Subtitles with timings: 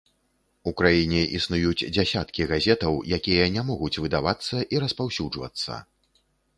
[0.69, 5.83] У краіне існуюць дзесяткі газетаў, якія не могуць выдавацца і распаўсюджвацца.